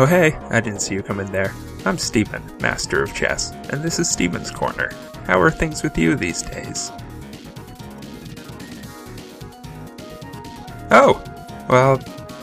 [0.00, 1.52] Oh hey, I didn't see you come in there.
[1.84, 4.92] I'm Steven, Master of Chess, and this is Steven's Corner.
[5.26, 6.90] How are things with you these days?
[10.90, 11.22] Oh,
[11.68, 12.00] well,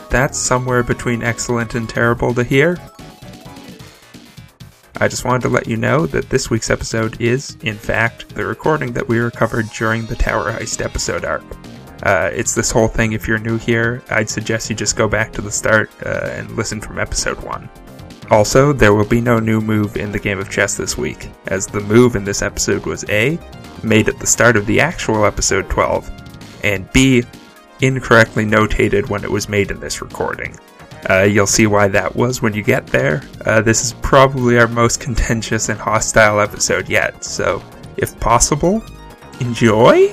[0.08, 2.78] that's somewhere between excellent and terrible to hear.
[4.98, 8.46] I just wanted to let you know that this week's episode is, in fact, the
[8.46, 11.42] recording that we recovered during the Tower Heist episode arc.
[12.02, 13.12] Uh, it's this whole thing.
[13.12, 16.50] If you're new here, I'd suggest you just go back to the start uh, and
[16.52, 17.68] listen from episode 1.
[18.30, 21.66] Also, there will be no new move in the game of chess this week, as
[21.66, 23.38] the move in this episode was A,
[23.82, 26.10] made at the start of the actual episode 12,
[26.62, 27.22] and B,
[27.80, 30.58] incorrectly notated when it was made in this recording.
[31.08, 33.22] Uh, you'll see why that was when you get there.
[33.46, 37.62] Uh, this is probably our most contentious and hostile episode yet, so
[37.96, 38.82] if possible,
[39.40, 40.12] enjoy?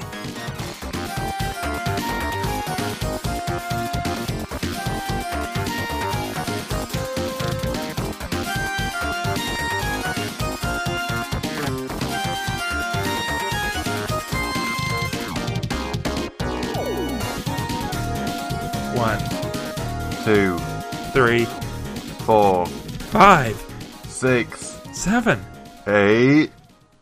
[24.25, 25.39] Six, seven,
[25.85, 26.49] eight,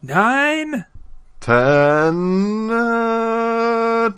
[0.02, 0.84] nine.
[1.40, 2.70] ten.
[2.70, 4.10] uh,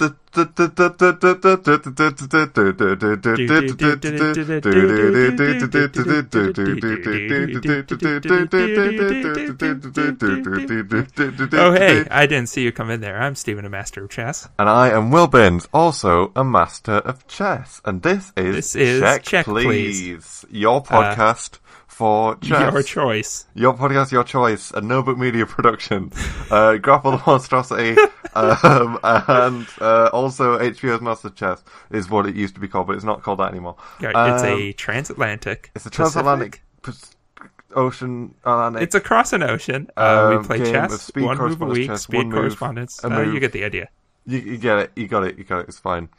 [11.53, 13.21] Oh, hey, I didn't see you come in there.
[13.21, 14.49] I'm Stephen, a master of chess.
[14.57, 17.81] And I am Will Binns, also a master of chess.
[17.85, 21.59] And this is, This is Check, Check, Please, your podcast
[21.95, 22.73] for chess.
[22.73, 23.45] Your choice.
[23.55, 26.11] Your podcast, your choice, a no book media production.
[26.51, 27.95] Uh, Grapple the Monstrosity,
[28.35, 32.95] um, and uh, also HBO's Master Chess is what it used to be called, but
[32.97, 33.77] it's not called that anymore.
[34.01, 35.71] Yeah, it's Um, a transatlantic.
[35.75, 36.95] It's a transatlantic Pac-
[37.75, 38.81] ocean Atlantic.
[38.83, 39.89] It's across an ocean.
[39.95, 41.11] Uh, Um, we play chess.
[41.15, 41.87] one move a week.
[41.87, 43.03] chess, speed move, correspondence.
[43.03, 43.87] Uh, you get the idea.
[44.25, 44.91] you, you get it.
[44.97, 45.37] You got it.
[45.37, 45.69] You got it.
[45.69, 46.09] It's fine.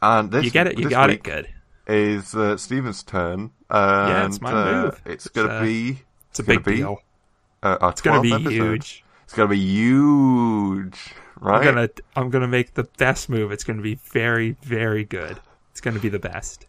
[0.00, 0.78] And this You get it.
[0.78, 1.22] You got week it.
[1.24, 1.48] Good.
[1.86, 3.52] Is uh, Steven's turn?
[3.70, 5.02] And, Yeah, it's my uh, move.
[5.04, 5.98] It's It's, gonna uh, be.
[6.30, 7.00] It's a big be, deal.
[7.62, 8.50] Uh, It's gonna be episode.
[8.52, 9.04] huge.
[9.24, 11.58] It's gonna be huge, right?
[11.58, 13.50] I'm gonna I'm gonna make the best move.
[13.52, 15.40] It's gonna be very very good.
[15.72, 16.66] It's gonna be the best.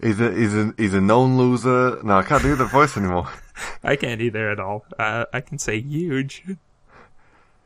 [0.00, 2.02] He's a he's a he's a known loser.
[2.02, 3.28] No, I can't do the voice anymore.
[3.82, 4.84] I can't either at all.
[4.98, 6.44] Uh, I can say huge.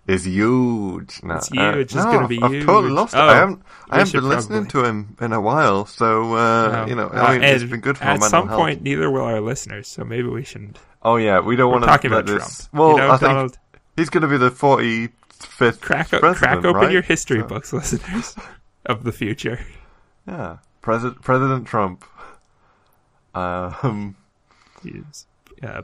[0.06, 1.22] It's huge.
[1.22, 1.94] No, It's uh, huge.
[1.94, 2.97] It's no, gonna be I've, I've totally huge.
[2.97, 3.19] lost it.
[3.19, 3.62] Oh, I haven't.
[3.91, 6.87] I haven't been listening probably- to him in a while, so uh, No.
[6.87, 8.59] you know, Uh, I mean, it's been good for at some health.
[8.59, 8.83] point.
[8.83, 9.87] Neither will our listeners.
[9.89, 10.78] So maybe we shouldn't.
[11.03, 12.69] Oh yeah, we don't want to talk about this.
[12.69, 12.75] Trump.
[12.75, 13.59] Well, you know, I think Donald,
[13.97, 16.93] he's going to be the forty fifth crack, o- crack open right?
[16.93, 18.34] your history So- books, listeners
[18.87, 19.60] of the future.
[20.27, 22.05] Yeah, President President Trump.
[23.34, 24.16] Um,
[24.83, 25.27] He's
[25.62, 25.83] uh,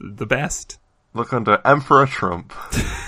[0.00, 0.78] the best.
[1.14, 2.52] look under Emperor Trump.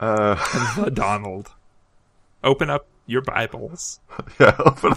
[0.00, 1.52] uh, Donald.
[2.42, 4.00] Open up your Bibles.
[4.40, 4.94] yeah, open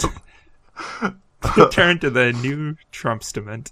[0.91, 3.71] up, Turn to the New Trumpstament.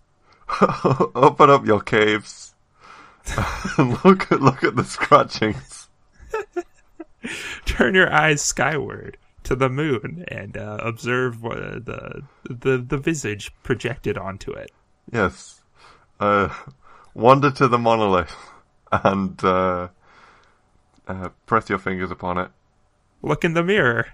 [1.15, 2.53] open up your caves.
[3.77, 5.89] look at look at the scratchings.
[7.65, 13.51] Turn your eyes skyward to the moon and uh, observe what, the the the visage
[13.63, 14.71] projected onto it.
[15.11, 15.61] Yes.
[16.19, 16.49] Uh,
[17.13, 18.35] wander to the monolith
[18.91, 19.43] and
[21.07, 22.51] uh, uh, press your fingers upon it.
[23.21, 24.07] Look in the mirror.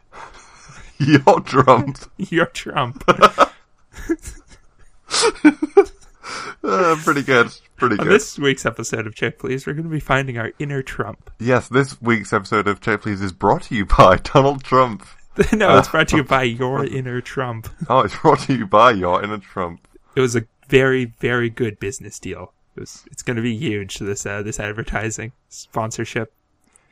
[0.97, 1.97] Your Trump.
[2.17, 3.03] You're Trump.
[6.63, 7.47] Uh, pretty good.
[7.75, 8.13] Pretty On good.
[8.13, 11.31] this week's episode of Check Please, we're going to be finding our inner Trump.
[11.39, 15.05] Yes, this week's episode of Check Please is brought to you by Donald Trump.
[15.51, 17.67] no, it's brought to you by your inner Trump.
[17.89, 19.87] Oh, it's brought to you by your inner Trump.
[20.15, 22.53] It was a very, very good business deal.
[22.75, 23.97] It was, it's going to be huge.
[23.97, 26.31] This uh, this advertising sponsorship.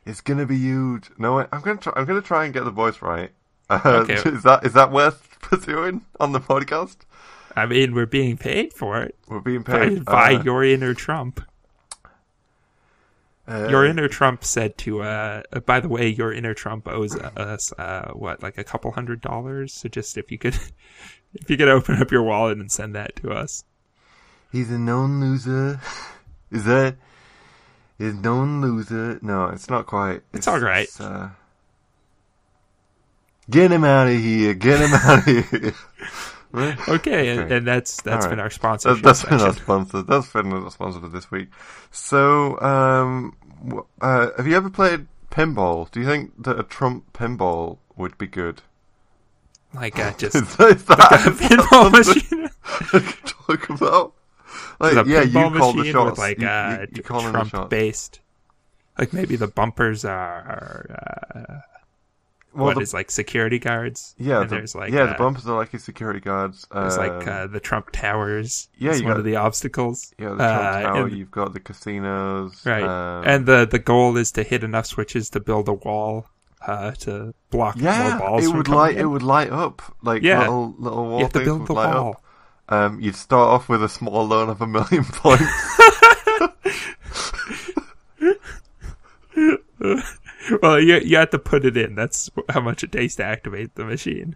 [0.10, 1.12] It's gonna be huge.
[1.20, 1.94] No, I'm gonna try.
[1.96, 3.32] I'm gonna try and get the voice right.
[3.72, 4.16] Uh, Okay.
[4.26, 6.98] Is that is that worth pursuing on the podcast?
[7.56, 10.96] I mean, we're being paid for it We're being by, paid by uh, your inner
[10.96, 11.40] Trump.
[13.48, 17.16] Uh, Your inner Trump said to, uh, uh, by the way, your inner Trump owes
[17.16, 19.74] us, uh, what, like a couple hundred dollars?
[19.74, 20.54] So just if you could,
[21.34, 23.64] if you could open up your wallet and send that to us.
[24.52, 25.80] He's a known loser.
[26.52, 26.96] Is that?
[28.00, 29.20] Is known loser?
[29.22, 30.22] No, it's not quite.
[30.34, 30.88] It's all right.
[31.02, 31.30] uh,
[33.50, 34.54] get him out of here!
[34.54, 35.74] Get him out of here!
[36.52, 36.80] Right?
[36.90, 38.46] Okay, And, and that's that's All been right.
[38.46, 40.02] our sponsorship That, that's been our sponsor.
[40.02, 41.50] That's been our sponsor for this week.
[41.92, 43.36] So, um,
[44.02, 45.92] uh, have you ever played pinball?
[45.92, 48.64] Do you think that a Trump pinball would be good?
[49.74, 54.14] Like uh, just Is that, is that, a pinball machine, I could talk about?
[54.80, 56.10] Like, yeah, you call the shots.
[56.12, 57.70] with like you, you- uh, you the Trump shots.
[57.70, 58.20] based.
[58.98, 60.96] Like maybe the bumpers are
[61.36, 61.60] uh,
[62.54, 64.16] Well, what the- is like security guards.
[64.18, 66.68] yeah, the, there's like yeah, uh, the bumpers are like security guards.
[66.74, 68.70] There's like Um, uh, the Trump towers.
[68.78, 70.14] yeah, you one got- of the obstacles.
[70.18, 71.08] yeah, the Trump uh, Tower.
[71.08, 72.66] and- You've got the casinos.
[72.66, 76.26] Right, um, and the the goal is to hit enough switches to build a wall
[76.68, 78.46] uh, to block yeah, more balls.
[78.46, 78.96] it would light.
[78.96, 79.02] in.
[79.02, 80.40] It would light up like Yeah.
[80.40, 82.10] little little wall You have to build the wall.
[82.10, 82.24] up.
[82.70, 85.44] Um, you'd start off with a small loan of a million points.
[90.62, 91.96] well, you you have to put it in.
[91.96, 94.36] That's how much it takes to activate the machine.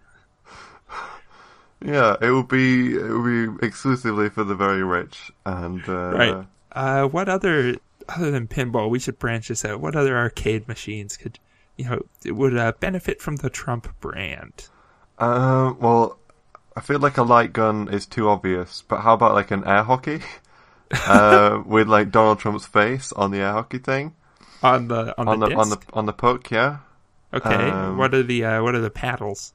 [1.83, 6.45] yeah, it would be it would be exclusively for the very rich and uh, Right.
[6.71, 7.75] Uh, what other
[8.09, 8.89] other than pinball?
[8.89, 9.79] We should branch this out.
[9.79, 11.39] What other arcade machines could
[11.77, 14.69] you know it would uh, benefit from the Trump brand?
[15.19, 16.17] Um, well,
[16.75, 19.83] I feel like a light gun is too obvious, but how about like an air
[19.83, 20.21] hockey?
[21.07, 24.13] uh, with like Donald Trump's face on the air hockey thing
[24.61, 26.77] On the on, on the, the on the on the puck, yeah.
[27.33, 27.69] okay.
[27.69, 29.53] um, what are the uh, what are the paddles?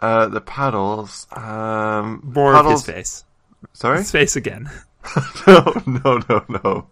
[0.00, 1.26] Uh, the paddles.
[1.32, 2.84] Um, More paddles.
[2.84, 3.24] his face.
[3.72, 3.98] Sorry.
[3.98, 4.68] His face again.
[5.46, 6.86] no, no, no, no.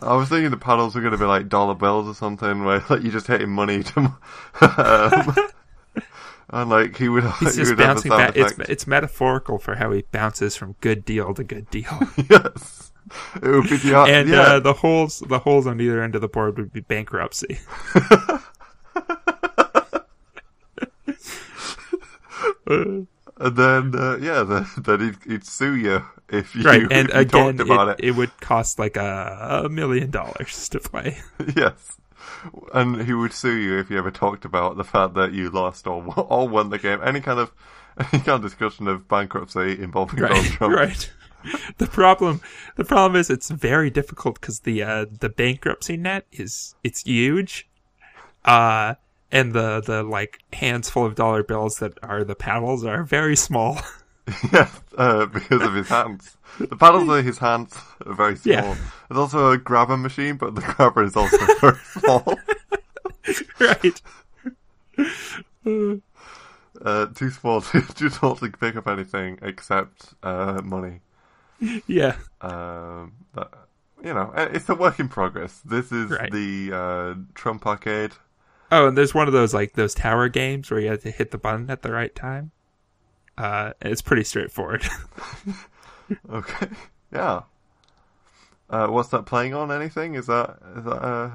[0.00, 2.82] I was thinking the paddles were going to be like dollar bills or something, where
[2.88, 4.00] like you just hitting money to,
[4.60, 5.36] um,
[6.52, 7.24] and like he would.
[7.40, 8.36] He's he just would bouncing back.
[8.36, 8.70] It's effect.
[8.70, 11.98] it's metaphorical for how he bounces from good deal to good deal.
[12.30, 12.92] yes,
[13.36, 14.40] it would be the and yeah.
[14.40, 17.58] uh, the holes the holes on either end of the board would be bankruptcy.
[17.94, 18.38] Uh,
[23.38, 27.14] And then, uh, yeah, then, then he'd, he'd sue you if you, right, and you
[27.14, 28.08] again, talked about it, it.
[28.08, 31.18] it would cost like a, a million dollars to play.
[31.56, 31.98] yes.
[32.74, 35.86] And he would sue you if you ever talked about the fact that you lost
[35.86, 37.00] or, or won the game.
[37.04, 37.52] Any kind of
[37.98, 40.74] any kind of discussion of bankruptcy involving Donald Right, Trump.
[40.74, 41.12] right.
[41.78, 42.40] The problem,
[42.76, 47.68] the problem is it's very difficult because the uh, the bankruptcy net is it's huge,
[48.44, 48.94] uh,
[49.32, 53.34] and the the like hands full of dollar bills that are the paddles are very
[53.34, 53.80] small.
[54.52, 56.36] Yeah, uh, because of his hands.
[56.58, 57.76] The paddles are his hands
[58.06, 58.54] are very small.
[58.54, 58.76] Yeah.
[59.08, 62.38] There's also a grabber machine, but the grabber is also very small.
[63.60, 64.00] right.
[66.84, 71.00] Uh, too small to too small to pick up anything except uh, money.
[71.86, 72.16] Yeah.
[72.40, 73.52] Um, but,
[74.04, 75.60] you know, uh, it's a work in progress.
[75.64, 76.30] This is Right.
[76.32, 78.12] the uh, Trump arcade.
[78.72, 81.30] Oh, and there's one of those like those tower games where you have to hit
[81.30, 82.50] the button at the right time.
[83.38, 84.84] Uh, it's pretty straightforward.
[86.30, 86.66] Okay,
[87.10, 87.42] yeah.
[88.68, 89.72] Uh, what's that playing on?
[89.72, 90.14] Anything?
[90.14, 91.30] Is that is that uh?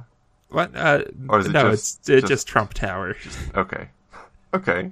[0.49, 0.75] what?
[0.75, 3.15] Uh, Or is it no, just- it's it's just- just Trump Tower.
[3.55, 3.87] Okay,
[4.53, 4.91] okay.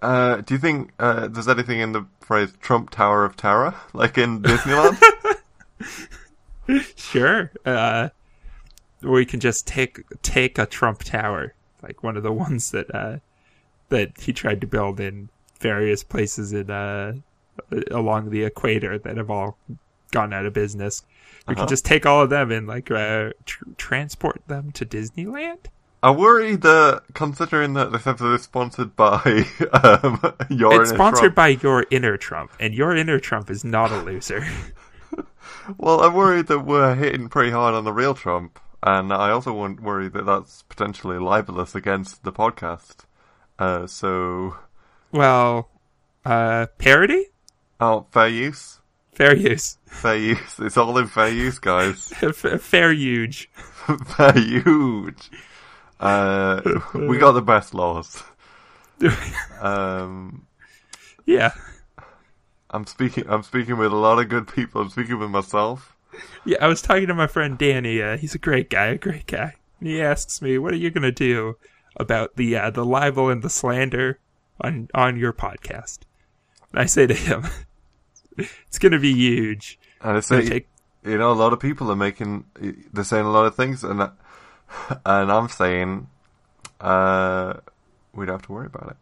[0.00, 4.16] Uh, do you think uh, there's anything in the phrase Trump Tower of Terror, like
[4.18, 5.00] in Disneyland?
[6.96, 7.50] Sure.
[7.66, 8.10] Uh,
[9.02, 13.18] we can just take take a Trump Tower, like one of the ones that uh,
[13.88, 15.28] that he tried to build in
[15.62, 17.14] various places in uh,
[17.90, 19.56] along the equator that have all
[20.10, 21.02] gone out of business.
[21.46, 21.62] We Uh-huh.
[21.62, 25.66] can just take all of them and like uh, tr- transport them to Disneyland.
[26.04, 31.48] I worry that considering that this episode is sponsored by um, your it's sponsored by
[31.62, 34.44] your inner Trump, and your inner Trump is not a loser.
[35.78, 39.52] Well, I'm worried that we're hitting pretty hard on the real Trump, and I also
[39.52, 43.04] worry that that's potentially libelous against the podcast.
[43.60, 44.56] Uh, so,
[45.12, 45.70] well,
[46.24, 47.26] uh, parody,
[47.80, 48.80] oh, fair use,
[49.14, 50.58] fair use, fair use.
[50.58, 52.08] It's all in fair use, guys.
[52.58, 53.50] Fair huge.
[54.16, 55.30] fair huge.
[56.00, 56.60] Uh,
[56.94, 58.22] we got the best laws.
[59.60, 60.46] Um,
[61.26, 61.52] yeah.
[62.70, 63.24] I'm speaking.
[63.28, 64.80] I'm speaking with a lot of good people.
[64.80, 65.96] I'm speaking with myself.
[66.44, 68.02] Yeah, I was talking to my friend Danny.
[68.02, 69.54] Uh, he's a great guy, a great guy.
[69.78, 71.56] And he asks me, "What are you gonna do
[71.96, 74.18] about the uh, the libel and the slander
[74.62, 76.00] on on your podcast?"
[76.70, 77.44] And I say to him,
[78.38, 79.78] "It's gonna be huge.
[80.00, 80.68] And I It's say, take
[81.04, 82.44] you know, a lot of people are making,
[82.92, 84.00] they're saying a lot of things, and
[85.06, 86.06] and I'm saying,
[86.80, 87.54] uh,
[88.14, 88.96] we don't have to worry about it.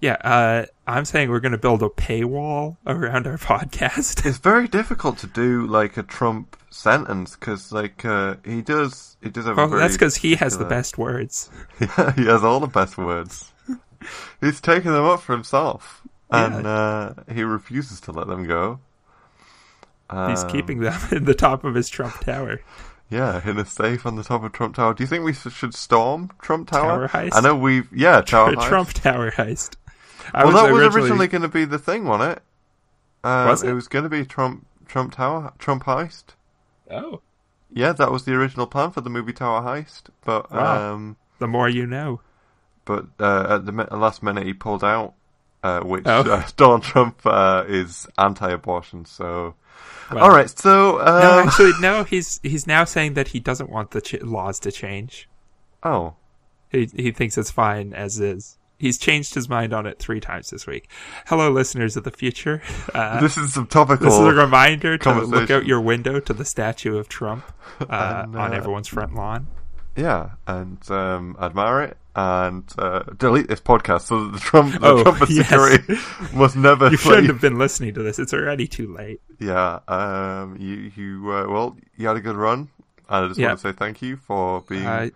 [0.00, 4.24] Yeah, uh, I'm saying we're going to build a paywall around our podcast.
[4.24, 9.28] It's very difficult to do like a Trump sentence because, like, uh, he does, he
[9.28, 9.56] does have.
[9.56, 11.50] well, very that's because he has the best words.
[11.80, 13.52] Yeah, he has all the best words.
[14.40, 18.80] He's taken them up for himself, and uh, he refuses to let them go.
[20.10, 22.60] He's Um, keeping them in the top of his Trump Tower.
[23.10, 24.94] Yeah, in a safe on the top of Trump Tower.
[24.94, 27.08] Do you think we should storm Trump Tower?
[27.08, 27.30] Tower heist?
[27.34, 28.68] I know we've yeah Tower heist.
[28.68, 29.76] Trump Tower heist.
[30.34, 32.42] I well, that was originally- originally going to be the thing, wasn't it?
[33.24, 33.70] Uh, Was it?
[33.70, 36.24] It was going to be Trump Trump Tower Trump heist.
[36.90, 37.20] Oh,
[37.72, 40.92] Yeah, that was the original plan for the movie Tower heist, but Wow.
[40.94, 42.20] um, the more you know.
[42.88, 45.12] But uh, at the last minute he pulled out,
[45.62, 46.22] uh, which Oh.
[46.22, 49.04] uh, Donald Trump uh, is anti-abortion.
[49.04, 49.54] So,
[50.10, 52.02] Well, all right, so uh, No, actually, no.
[52.04, 55.28] He's he's now saying that he doesn't want the ch- laws to change.
[55.84, 56.14] oh,
[56.70, 58.56] He he thinks it's fine as is.
[58.80, 60.88] He's changed his mind on it three times this week.
[61.26, 62.62] Hello, listeners of the future.
[62.94, 64.06] Uh, this is some topical.
[64.06, 67.44] This is a reminder to look out your window to the statue of Trump
[67.80, 69.46] uh, And, on uh, everyone's front lawn.
[69.96, 74.86] Yeah, and um, admire it, and uh, delete this podcast so that the Trump, the
[74.88, 75.46] Oh, Trump yes.
[75.48, 75.94] security
[76.34, 76.88] must never.
[76.90, 78.18] You shouldn't have been listening to this.
[78.18, 79.20] It's already too late.
[79.38, 82.70] Yeah, um, you, you, uh, well, you had a good run.
[83.08, 83.48] and I just Yeah.
[83.48, 85.10] want to say thank you for being Uh,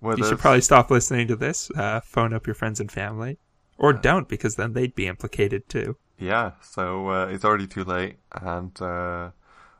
[0.00, 0.30] with you us.
[0.30, 1.70] should probably stop listening to this.
[1.76, 3.38] Uh, phone up your friends and family,
[3.78, 5.96] or don't, because then they'd be implicated too.
[6.18, 9.30] Yeah, so uh, it's already too late, and uh,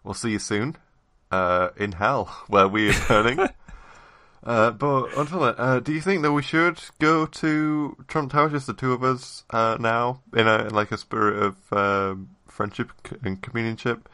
[0.04, 0.76] we'll see you soon
[1.32, 3.38] uh, in hell, where we are turning.
[4.44, 8.48] uh, but until then, uh, do you think that we should go to Trump Tower,
[8.50, 12.30] just the two of us uh, now, in a in like a spirit of um,
[12.48, 12.90] friendship
[13.22, 14.08] and companionship?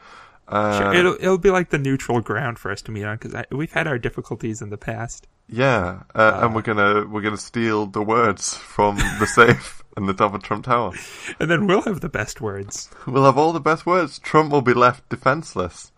[0.47, 3.43] Uh, Sure, it'll it'll be like the neutral ground for us to meet on because
[3.51, 5.27] we've had our difficulties in the past.
[5.47, 10.13] yeah, uh, and we're gonna we're gonna steal the words from the safe in the
[10.13, 10.93] top of Trump Tower.
[11.39, 12.89] And then we'll have the best words.
[13.05, 14.17] We'll have all the best words.
[14.19, 15.91] Trump will be left defenseless.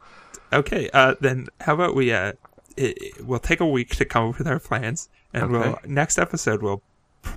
[0.53, 2.33] Okay, uh, then how about we uh,
[2.77, 6.61] it, we'll take a week to come up with our plans, and we'll next episode
[6.61, 6.81] we'll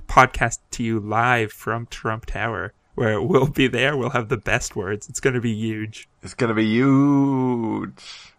[0.07, 3.95] podcast to you live from Trump Tower, where we'll be there.
[3.95, 5.09] We'll have the best words.
[5.09, 6.07] It's going to be huge.
[6.23, 8.33] It's going to be huge.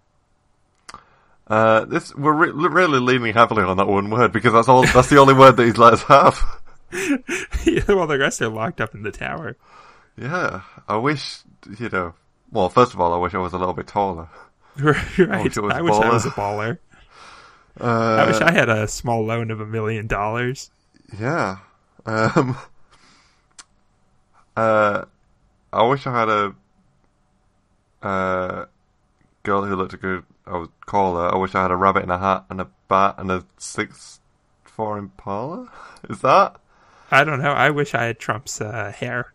[1.46, 4.84] Uh, this we're re- really leaning heavily on that one word because that's all.
[4.84, 6.40] That's the only word that he's let us have.
[7.88, 9.56] well, the rest are locked up in the tower.
[10.16, 11.40] Yeah, I wish
[11.78, 12.14] you know.
[12.50, 14.28] Well, first of all, I wish I was a little bit taller.
[14.78, 14.96] right.
[15.44, 16.78] wish it was I a wish I was a baller.
[17.80, 20.70] Uh, I wish I had a small loan of a million dollars.
[21.18, 21.58] Yeah.
[22.04, 22.56] Um.
[24.56, 25.04] Uh,
[25.70, 26.54] I wish I had a
[28.02, 28.64] uh
[29.42, 30.24] girl who looked good.
[30.46, 31.34] I would call her.
[31.34, 34.20] I wish I had a rabbit in a hat and a bat and a six
[34.64, 35.70] four Impala.
[36.08, 36.56] Is that?
[37.10, 37.52] I don't know.
[37.52, 39.34] I wish I had Trump's uh, hair.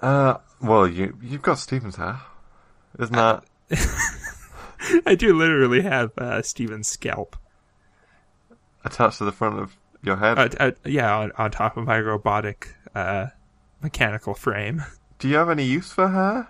[0.00, 2.20] Uh, well, you you've got Stephen's hair,
[2.98, 3.44] isn't that?
[5.06, 7.36] I do literally have uh, Steven's scalp.
[8.86, 10.38] Attached to the front of your head?
[10.38, 13.26] Uh, uh, yeah, on, on top of my robotic uh,
[13.82, 14.84] mechanical frame.
[15.18, 16.48] Do you have any use for hair?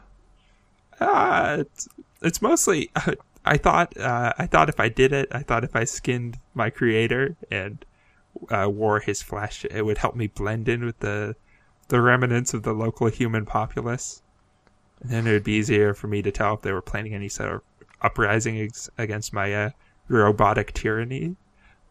[1.01, 1.89] Uh, it's,
[2.23, 2.91] it's mostly.
[3.45, 3.97] I thought.
[3.97, 7.85] Uh, I thought if I did it, I thought if I skinned my creator and
[8.51, 11.37] uh, wore his flesh, it would help me blend in with the
[11.89, 14.23] the remnants of the local human populace.
[15.01, 17.29] And then it would be easier for me to tell if they were planning any
[17.29, 17.63] sort of
[18.03, 19.71] uprising ex- against my uh,
[20.09, 21.37] robotic tyranny.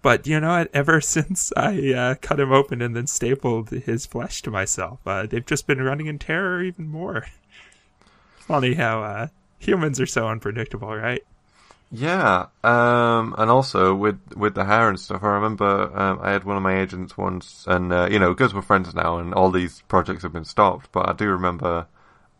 [0.06, 0.70] But you know what?
[0.72, 5.26] Ever since I uh, cut him open and then stapled his flesh to myself, uh,
[5.26, 7.26] they've just been running in terror even more.
[8.38, 11.24] Funny how uh, humans are so unpredictable, right?
[11.90, 15.24] Yeah, um, and also with with the hair and stuff.
[15.24, 18.54] I remember um, I had one of my agents once, and uh, you know, because
[18.54, 20.92] we're friends now, and all these projects have been stopped.
[20.92, 21.88] But I do remember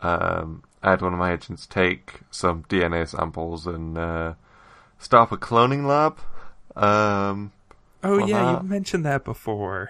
[0.02, 4.34] um, I had one of my agents take some DNA samples and uh,
[5.00, 6.20] start a cloning lab.
[6.76, 7.52] Um,
[8.04, 9.90] Oh Well, yeah, that- you mentioned that before,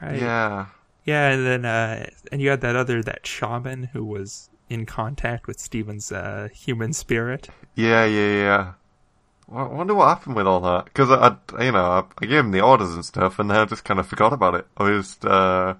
[0.00, 0.20] right?
[0.20, 0.66] yeah,
[1.04, 5.46] Yeah, and then uh, and you had that other that shaman who was in contact
[5.46, 7.48] with Steven's uh, human spirit.
[7.74, 8.72] yeah, yeah, yeah.
[9.52, 12.40] I wonder what happened with all that because I, I, you know, I, I gave
[12.40, 14.66] him the orders and stuff, and then I just kind of forgot about it.
[14.76, 15.74] I was, uh,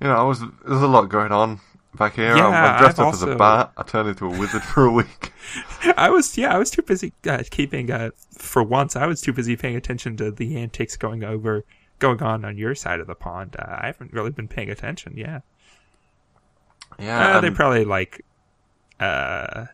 [0.00, 1.60] you know, I was there's a lot going on
[1.94, 2.36] back here.
[2.36, 3.72] Yeah, I, I dressed I've up as a bat.
[3.78, 5.32] I turned into a wizard for a week.
[5.96, 8.96] I was yeah, I was too busy uh, keeping uh, for once.
[8.96, 11.64] I was too busy paying attention to the antics going over
[11.98, 13.56] going on on your side of the pond.
[13.58, 15.14] Uh, I haven't really been paying attention.
[15.16, 15.40] Yeah,
[16.98, 18.24] Yeah, uh, they probably like
[18.98, 19.66] uh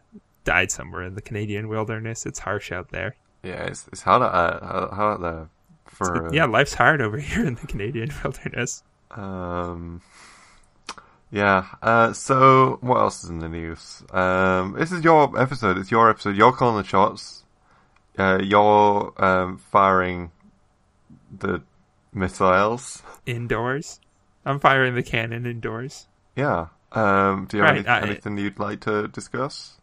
[0.44, 2.26] died somewhere in the Canadian wilderness.
[2.26, 3.16] It's harsh out there.
[3.42, 5.48] Yeah, it's it's hard out, uh, hard out there
[5.86, 8.82] for uh, Yeah, life's hard over here in the Canadian wilderness.
[9.10, 10.02] Um,
[11.30, 11.66] yeah.
[11.82, 14.02] Uh, so what else is in the news?
[14.10, 15.78] Um, this is your episode.
[15.78, 16.36] It's your episode.
[16.36, 17.44] You're calling the shots.
[18.18, 20.30] Uh, you're um, firing
[21.38, 21.62] the
[22.12, 23.02] missiles.
[23.26, 24.00] Indoors.
[24.44, 26.06] I'm firing the cannon indoors.
[26.34, 26.68] Yeah.
[26.92, 29.80] Um, do you have Right, any, I- anything you'd like to discuss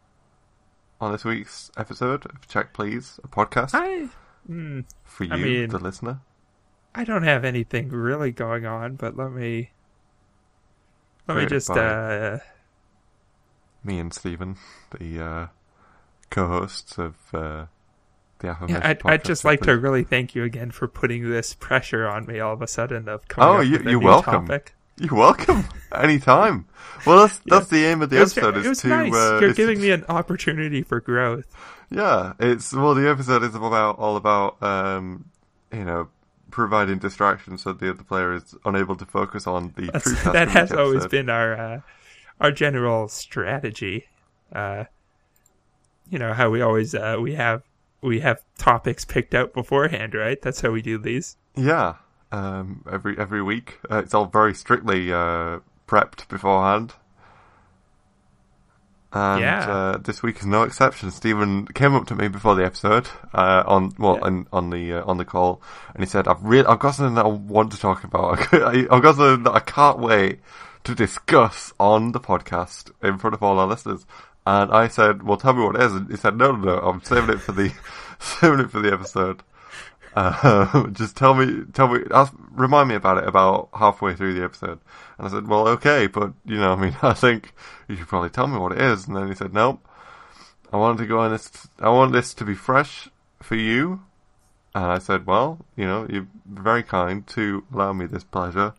[1.00, 4.08] on this week's episode of Check Please, a podcast I
[4.46, 6.20] hmm, for you, I mean- the listener?
[6.96, 9.70] I don't have anything really going on, but let me
[11.26, 12.38] let me just uh
[13.82, 14.56] Me and Stephen,
[14.98, 15.46] the uh,
[16.30, 17.16] co-hosts of
[18.44, 19.00] the yeah, I'd.
[19.04, 22.52] I'd just like to really thank you again for putting this pressure on me all
[22.52, 24.46] of a sudden of coming Oh, you- you're welcome.
[24.46, 24.74] topic.
[24.98, 25.64] You're welcome.
[25.94, 26.66] Anytime.
[27.06, 28.56] Well, that's that's the aim of the was, episode.
[28.64, 29.12] is to nice.
[29.12, 31.46] uh, You're to- giving me an opportunity for growth.
[31.90, 32.34] yeah.
[32.38, 35.24] It's well, the episode is about all about um,
[35.72, 36.08] you know
[36.52, 40.46] providing distractions so the other player is unable to focus on the That's, true that
[40.50, 41.10] has always episode.
[41.10, 41.80] been our uh,
[42.40, 44.06] our general strategy.
[44.52, 44.84] Uh,
[46.08, 47.62] you know how we always uh, we have
[48.04, 50.40] we have topics picked out beforehand, right?
[50.40, 51.36] That's how we do these.
[51.56, 51.94] Yeah.
[52.30, 56.92] Um, every every week, uh, it's all very strictly uh, prepped beforehand.
[59.12, 59.70] And Yeah.
[59.70, 61.10] uh, this week is no exception.
[61.12, 64.26] Stephen came up to me before the episode, uh, on well, Yeah.
[64.26, 65.62] on, on the uh, on the call,
[65.94, 68.52] and he said, "I've really, I've got something that I want to talk about.
[68.52, 70.40] I've got something that I can't wait
[70.82, 74.04] to discuss on the podcast in front of all our listeners."
[74.46, 76.78] And I said, "Well, tell me what it is." And he said, "No, no, no,
[76.80, 77.72] I'm saving it for the
[78.18, 79.42] saving it for the episode."
[80.14, 84.44] Uh, just tell me, tell me, ask, remind me about it about halfway through the
[84.44, 84.78] episode.
[85.18, 87.52] And I said, well, okay, but you know, I mean, I think
[87.88, 89.06] you should probably tell me what it is.
[89.06, 89.84] And then he said, nope,
[90.72, 93.08] I wanted to go on this, I want this to be fresh
[93.42, 94.02] for you.
[94.74, 98.74] And I said, well, you know, you're very kind to allow me this pleasure.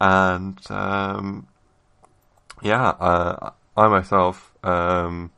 [0.00, 1.48] And, um,
[2.62, 5.30] yeah, uh, I myself, um,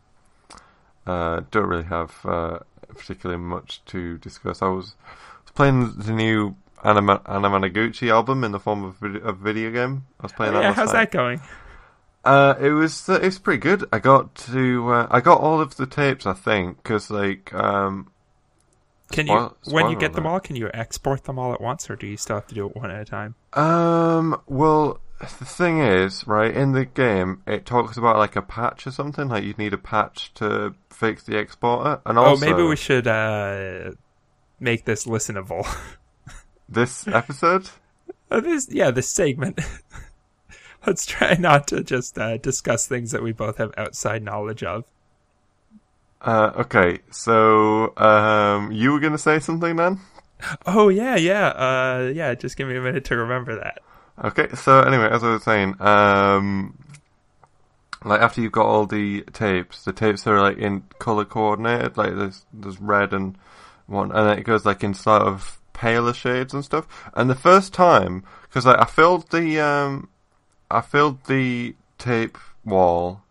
[1.06, 4.62] uh, don't really have, uh, particularly much to discuss.
[4.62, 4.94] I was,
[5.44, 10.06] was playing the new Anima, Anamanaguchi album in the form of a video game.
[10.20, 10.62] I was playing that.
[10.62, 11.10] yeah, how's night.
[11.10, 11.40] that going?
[12.24, 13.84] Uh, it was uh, it's pretty good.
[13.92, 16.26] I got to uh, I got all of the tapes.
[16.26, 18.10] I think because like um
[19.12, 20.40] Can you when you get them all?
[20.40, 22.74] Can you export them all at once, or do you still have to do it
[22.74, 23.36] one at a time?
[23.52, 28.86] um well the thing is right in the game it talks about like a patch
[28.86, 32.62] or something like you'd need a patch to fix the exporter and also oh, maybe
[32.62, 33.90] we should uh,
[34.60, 35.66] make this listenable.
[36.68, 37.70] this episode.
[38.30, 39.60] Uh, this, yeah, this segment.
[40.86, 44.84] Let's try not to just uh, discuss things that we both have outside knowledge of.
[46.20, 50.00] Uh, okay, so um, you were gonna say something then?
[50.64, 52.34] Oh yeah, yeah, uh, yeah.
[52.34, 53.80] Just give me a minute to remember that.
[54.22, 56.78] Okay, so anyway, as I was saying, um,
[58.04, 62.14] like after you've got all the tapes, the tapes are like in color coordinated, like
[62.16, 63.36] there's there's red and
[63.86, 66.86] one, and then it goes like in sort of paler shades and stuff.
[67.14, 70.08] And the first time, because like I filled the um,
[70.70, 73.22] I filled the tape wall,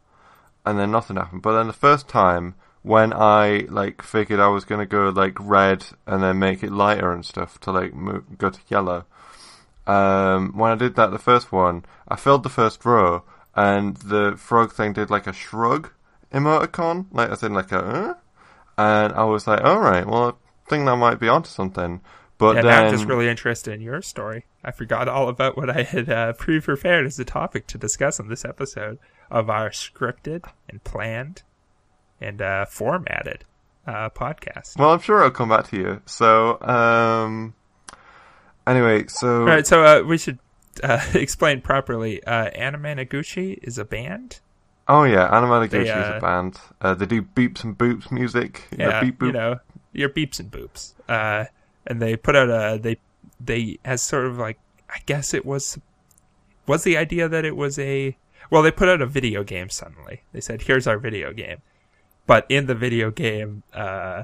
[0.65, 1.41] and then nothing happened.
[1.41, 5.85] But then the first time when I like figured I was gonna go like red
[6.05, 9.05] and then make it lighter and stuff to like mo- go to yellow.
[9.87, 13.23] Um, when I did that, the first one, I filled the first row,
[13.55, 15.91] and the frog thing did like a shrug
[16.33, 18.13] emoticon, like as in like a, uh?
[18.77, 22.01] and I was like, all right, well, I think that might be onto something.
[22.37, 24.45] But yeah, then, now I'm just really interested in your story.
[24.63, 28.27] I forgot all about what I had uh, pre-prepared as a topic to discuss on
[28.27, 28.99] this episode
[29.31, 31.43] of our scripted and planned
[32.19, 33.45] and uh, formatted
[33.87, 34.77] uh, podcast.
[34.77, 36.01] well, I'm sure I'll come back to you.
[36.05, 37.53] So, um,
[38.67, 40.39] anyway, so All right, so uh, we should
[40.83, 42.23] uh, explain properly.
[42.23, 44.39] Uh, Anamanaguchi is a band.
[44.87, 46.59] oh yeah, Animal Gucci is uh, a band.
[46.81, 48.63] Uh, they do beeps and boops music.
[48.71, 49.25] You know, Yeah, beep boop.
[49.27, 49.59] you know
[49.93, 50.93] your beeps and boops.
[51.07, 51.45] Uh,
[51.87, 52.97] and they put out a they
[53.39, 55.79] they as sort of like I guess it was
[56.67, 58.17] was the idea that it was a
[58.49, 60.23] well they put out a video game suddenly.
[60.33, 61.57] They said here's our video game,
[62.27, 64.23] but in the video game, uh,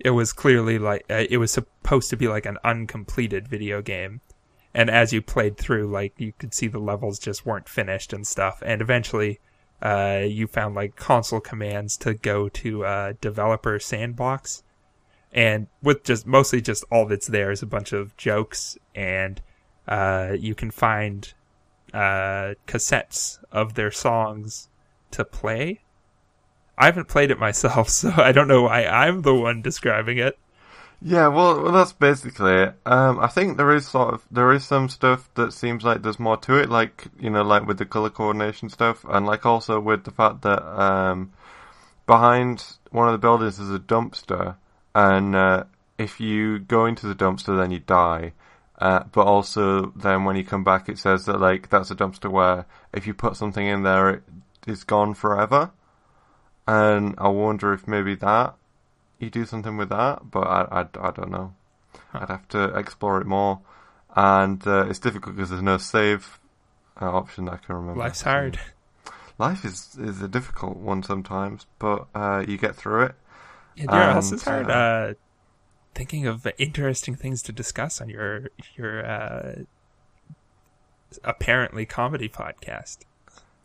[0.00, 4.20] it was clearly like uh, it was supposed to be like an uncompleted video game.
[4.74, 8.26] And as you played through, like you could see the levels just weren't finished and
[8.26, 8.60] stuff.
[8.66, 9.38] And eventually,
[9.80, 14.62] uh, you found like console commands to go to uh, developer sandbox,
[15.32, 19.40] and with just mostly just all that's there is a bunch of jokes, and
[19.86, 21.34] uh, you can find
[21.92, 24.68] uh, cassettes of their songs
[25.12, 25.83] to play.
[26.76, 30.38] I haven't played it myself, so I don't know why I'm the one describing it.
[31.02, 32.74] Yeah, well, well, that's basically it.
[32.86, 36.18] Um, I think there is sort of there is some stuff that seems like there's
[36.18, 39.80] more to it, like you know, like with the color coordination stuff, and like also
[39.80, 41.32] with the fact that um,
[42.06, 44.56] behind one of the buildings is a dumpster,
[44.94, 45.64] and uh,
[45.98, 48.32] if you go into the dumpster, then you die.
[48.78, 52.30] Uh, but also, then when you come back, it says that like that's a dumpster
[52.30, 54.22] where if you put something in there, it
[54.66, 55.70] is gone forever.
[56.66, 58.54] And I wonder if maybe that
[59.18, 61.54] you do something with that, but I I, I don't know.
[62.12, 63.60] I'd have to explore it more,
[64.16, 66.38] and uh, it's difficult because there's no save
[67.00, 68.00] uh, option I can remember.
[68.00, 68.58] Life's hard.
[69.38, 73.14] Life is is a difficult one sometimes, but uh, you get through it.
[73.76, 74.70] Yeah, you know what else And, is hard?
[74.70, 75.14] uh, Uh,
[75.94, 79.54] thinking of interesting things to discuss on your your uh,
[81.22, 82.98] apparently comedy podcast.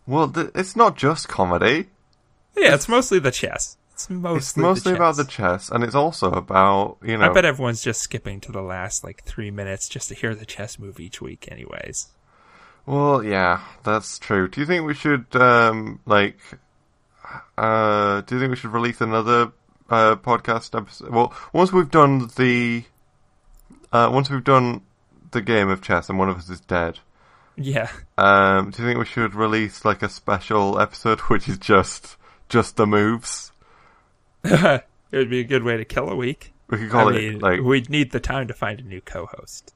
[0.06, 1.90] Well, th- it's not just comedy.
[2.58, 3.78] Yeah, it's mostly the chess.
[3.94, 5.68] It's mostly It's mostly the about the chess.
[5.68, 7.30] chess, and it's also about you know.
[7.30, 10.46] I bet everyone's just skipping to the last like three minutes just to hear the
[10.46, 12.08] chess move each week, anyways.
[12.86, 14.48] Well, yeah, that's true.
[14.48, 16.40] Do you think we should um like
[17.58, 19.52] uh do you think we should release another
[19.90, 21.10] uh podcast episode?
[21.10, 22.84] Well, once we've done the
[23.92, 24.82] uh once we've done
[25.32, 27.00] the game of chess and one of us is dead.
[27.56, 32.16] Yeah, Um do you think we should release like a special episode which is just
[32.50, 33.52] just the moves?
[34.44, 36.54] it would be a good way to kill a week.
[36.70, 39.02] We could call I it mean, like we'd need the time to find a new
[39.02, 39.74] co-host.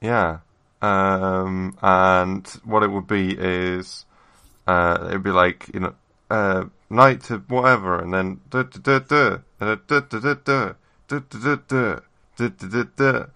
[0.00, 0.38] Yeah.
[0.82, 4.04] Um, and what it would be is,
[4.66, 5.94] uh, it'd be like, you know,
[6.30, 11.54] uh, knight to whatever, and then da da da da da da da da da
[11.56, 12.00] da
[12.36, 13.26] da da da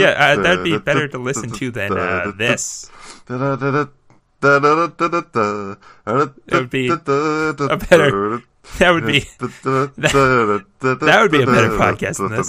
[0.00, 2.90] Yeah, uh, that'd be better to listen to than uh, this.
[6.46, 6.88] It would be
[7.70, 8.10] a better-
[8.78, 9.20] That would be
[11.02, 12.48] that would be a better podcast than this.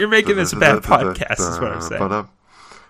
[0.00, 2.00] You're making this a bad podcast, is what I'm saying.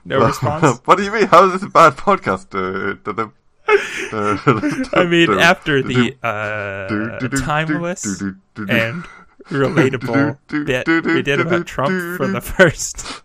[0.05, 0.81] No response.
[0.85, 1.27] What do you mean?
[1.27, 2.55] How is this a bad podcast?
[4.93, 8.21] I mean, after the uh, timeless
[8.57, 9.05] and
[9.49, 13.23] relatable bit we did about Trump for the first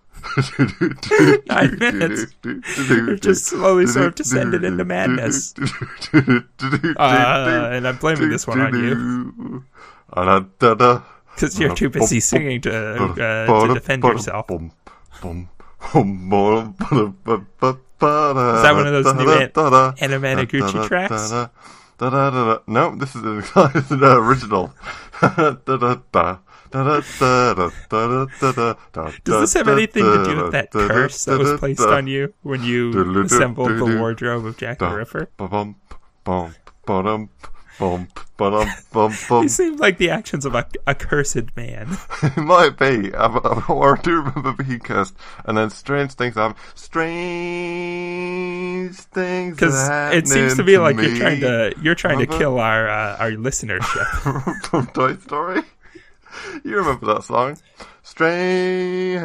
[1.48, 5.54] nine minutes, we've just slowly sort of descended into madness.
[6.98, 9.64] Uh, and I'm blaming this one on you you.
[11.34, 14.48] because you're too busy singing to uh, to defend yourself.
[18.58, 19.52] Is that one of those new an-
[20.26, 21.32] Anna Gucci tracks?
[22.68, 23.22] No, this is,
[23.74, 24.74] this is the original.
[29.24, 32.64] Does this have anything to do with that curse that was placed on you when
[32.64, 32.92] you
[33.38, 35.30] assembled the wardrobe of Jack the Ripper?
[37.80, 39.44] Ba-bum, bum, ba-dum, bum, ba-dum, bum, bum.
[39.44, 41.98] He seemed like the actions of a, a cursed man.
[42.24, 46.36] It might be, I- I- or I do remember being cursed, and then strange things
[46.36, 46.56] happen.
[46.76, 47.66] Strange
[48.98, 52.90] things Because it seems to be like you're trying to you're trying to kill our
[52.90, 54.06] uh, our listenership.
[54.70, 55.62] from Toy Story.
[56.64, 57.58] You remember that song?
[58.04, 59.20] Strange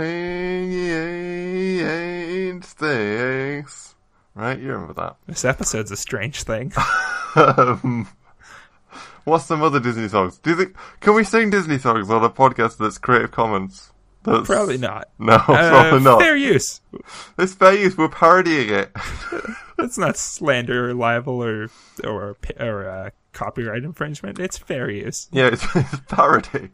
[2.65, 3.95] things.
[4.35, 4.59] Right?
[4.59, 5.17] You remember that.
[5.27, 6.73] This episode's a strange thing.
[7.37, 8.09] Um,
[9.25, 10.39] what's some other Disney songs?
[10.39, 13.93] Do you think can we sing Disney songs on a podcast that's Creative Commons?
[14.23, 15.09] That's, Probably not.
[15.19, 16.21] No, Uh, probably not.
[16.21, 16.83] Fair use.
[17.39, 17.97] It's fair use.
[17.97, 18.91] We're parodying it.
[19.79, 21.71] That's not slander or libel or
[22.05, 24.39] or or uh, copyright infringement.
[24.39, 25.29] It's fair use.
[25.33, 26.69] Yeah, it's, it's parody.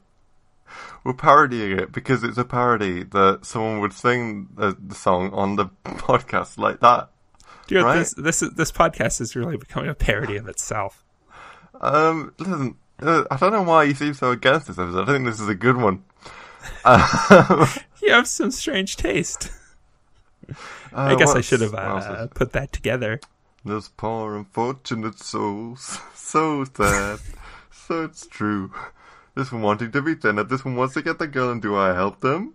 [1.04, 5.54] We're parodying it because it's a parody that someone would sing the, the song on
[5.54, 7.10] the podcast like that.
[7.68, 7.98] Do you know, Right.
[7.98, 11.04] this this this podcast is really becoming a parody of itself.
[11.80, 15.08] Um, listen, uh, I don't know why you seem so against this episode.
[15.08, 16.04] I think this is a good one.
[16.84, 17.68] Um,
[18.02, 19.50] You have some strange taste.
[20.48, 20.54] uh,
[20.92, 23.20] I guess I should have uh, put that together.
[23.64, 27.18] Those poor unfortunate souls, so sad,
[27.72, 28.72] so it's true.
[29.34, 31.76] This one wanting to be tender, this one wants to get the girl, and do
[31.76, 32.54] I help them?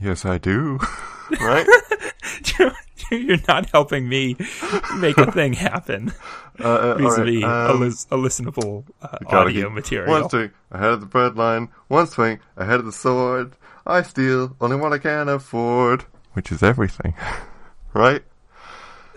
[0.00, 0.78] Yes, I do.
[1.40, 1.66] right?
[3.10, 4.36] You're not helping me
[4.96, 6.12] make a thing happen
[6.60, 10.10] Uh, uh, vis-a-vis right, a, um, lis- a listenable uh, audio material.
[10.10, 13.52] One swing ahead of the bread line, one swing ahead of the sword.
[13.86, 17.14] I steal only what I can afford, which is everything,
[17.94, 18.24] right?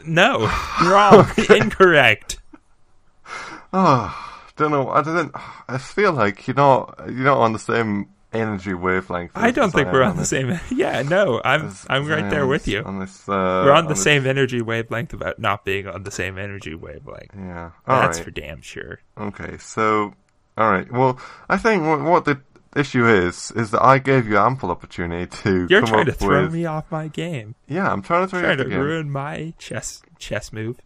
[0.06, 0.52] No,
[0.84, 2.38] wrong, incorrect.
[3.74, 4.90] Oh, don't know.
[4.90, 5.32] I don't.
[5.68, 9.32] I feel like you're not you're not on the same energy wavelength.
[9.36, 10.60] I don't think I we're am on the same.
[10.72, 12.82] Yeah, no, I'm as- I'm right there with you.
[12.84, 16.12] On this, uh, We're on the this- same energy wavelength about not being on the
[16.12, 17.32] same energy wavelength.
[17.36, 17.72] Yeah.
[17.88, 18.26] All That's right.
[18.26, 19.00] for damn sure.
[19.18, 19.58] Okay.
[19.58, 20.14] So,
[20.58, 20.92] all right.
[20.92, 22.40] Well, I think what, what the
[22.76, 26.44] issue is is that I gave you ample opportunity to You're come trying to throw
[26.44, 26.54] with.
[26.54, 27.56] me off my game.
[27.68, 30.78] Yeah, I'm trying to throw you off to ruin my chess chess move.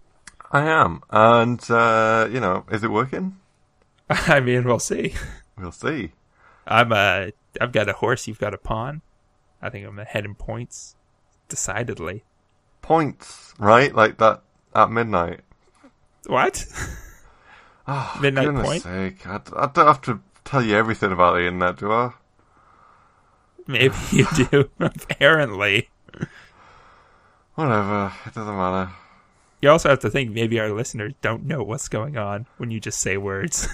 [0.52, 3.38] I am, and uh, you know, is it working?
[4.10, 5.14] I mean, we'll see.
[5.58, 6.12] We'll see.
[6.68, 7.28] I'm uh,
[7.62, 8.28] I've got a horse.
[8.28, 9.02] You've got a pawn.
[9.62, 10.96] I think I'm ahead in points,
[11.50, 12.24] decidedly.
[12.82, 13.94] Points, right?
[13.94, 14.42] Like that
[14.74, 15.42] at midnight.
[16.28, 16.66] What?
[17.88, 18.84] Oh, Midnight goodness point?
[18.84, 19.28] sake!
[19.28, 22.12] I, I don't have to tell you everything about the internet, do I?
[23.68, 24.70] Maybe you do.
[24.80, 25.90] Apparently,
[27.56, 28.12] Whatever.
[28.26, 28.92] It doesn't matter.
[29.62, 32.80] you also have to think maybe our listeners don't know what's going on when you
[32.80, 33.68] just say words.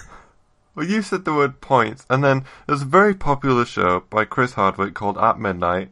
[0.74, 4.54] Well, you said the word points, and then there's a very popular show by Chris
[4.54, 5.90] Hardwick called At Midnight.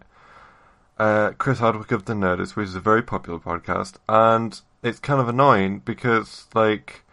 [0.99, 5.21] Uh, Chris Hardwick of the Nerdist, which is a very popular podcast, and it's kind
[5.21, 7.05] of annoying because, like,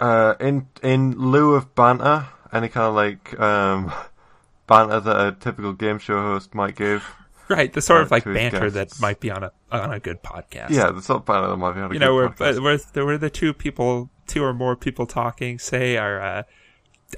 [0.00, 3.92] uh, in in lieu of banter, any kind of like um,
[4.66, 7.04] banter that a typical game show host might give,
[7.48, 10.70] right, the sort of like banter that might be on a on a good podcast.
[10.70, 12.00] yeah, the sort of banter that might be on a good podcast.
[12.00, 15.96] you know, where where there were the two people, two or more people talking, say
[15.96, 16.42] are uh,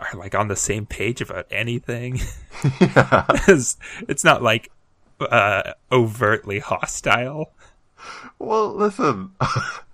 [0.00, 2.20] are like on the same page about anything.
[2.80, 3.24] yeah.
[3.48, 3.76] it's,
[4.08, 4.70] it's not like
[5.20, 7.52] uh, overtly hostile.
[8.38, 9.32] Well, listen,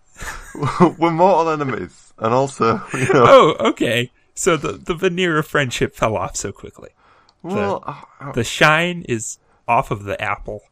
[0.98, 4.10] we're mortal enemies, and also, you know, Oh, okay.
[4.34, 6.90] So the the veneer of friendship fell off so quickly.
[7.42, 7.82] well,
[8.20, 10.62] uh, The shine is off of the Apple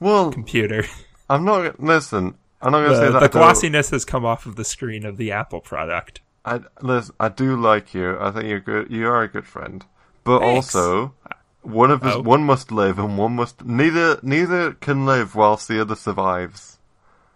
[0.00, 0.84] well, computer.
[1.30, 1.80] I'm not.
[1.80, 3.20] Listen, I'm not gonna say that.
[3.20, 6.20] the glossiness has come off of the screen of the Apple product.
[6.44, 7.14] I listen.
[7.18, 8.18] I do like you.
[8.20, 8.90] I think you're good.
[8.90, 9.84] You are a good friend.
[10.24, 10.74] But Thanks.
[10.74, 11.14] also,
[11.62, 12.20] one of us, Oh.
[12.22, 13.64] one must live, and one must.
[13.64, 16.78] Neither, neither can live whilst the other survives.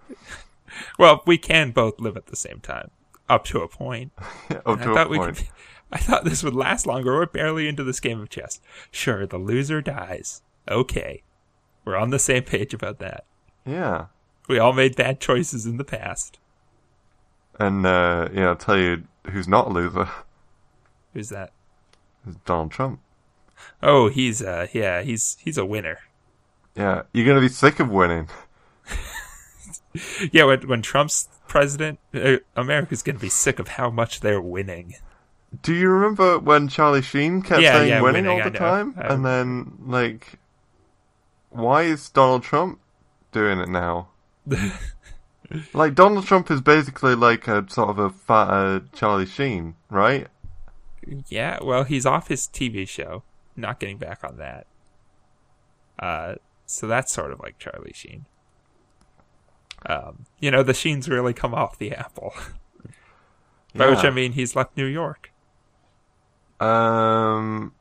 [0.99, 2.91] Well, we can both live at the same time,
[3.29, 4.13] up to a point.
[4.51, 5.37] Up I to a thought we point.
[5.37, 5.49] could.
[5.93, 7.15] I thought this would last longer.
[7.17, 8.61] We're barely into this game of chess.
[8.91, 10.43] Sure, the loser dies.
[10.71, 11.23] Okay,
[11.85, 13.25] we're on the same page about that.
[13.67, 14.07] Yeah,
[14.49, 16.39] We all made bad choices in the past.
[17.59, 20.09] And uh, know, I'll tell you who's not a loser
[21.15, 21.53] Who's that?
[22.27, 23.01] is Donald Trump.
[23.83, 25.99] Oh, he's uh, yeah, he's he's a winner.
[26.77, 28.29] Yeah, you're gonna be sick of winning.
[30.33, 34.95] Yeah, when when Trump's president, uh, America's gonna be sick of how much they're winning.
[35.63, 38.51] Do you remember when Charlie Sheen kept Yeah, saying yeah, winning, winning, all I the
[38.51, 38.59] know.
[38.59, 40.39] time, I and then like,
[41.51, 42.81] why is Donald Trump
[43.33, 44.09] doing it now?
[45.73, 50.27] Like Donald Trump is basically like a sort of a fatter Charlie Sheen, right?
[51.29, 53.23] Yeah, well, he's off his TV show.
[53.57, 54.67] Not getting back on that.
[55.99, 56.35] Uh,
[56.67, 58.27] so that's sort of like Charlie Sheen.
[59.87, 62.35] Um, you know, the Sheens really come off the apple.
[63.75, 65.33] By which I mean he's left New York.
[66.61, 67.73] Um,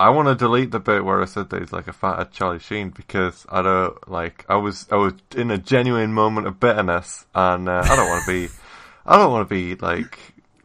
[0.00, 2.58] I want to delete the bit where I said that he's like a fatter Charlie
[2.58, 4.46] Sheen because I don't like.
[4.48, 8.24] I was I was in a genuine moment of bitterness, and uh, I don't want
[8.24, 8.52] to be.
[9.06, 10.18] I don't want to be like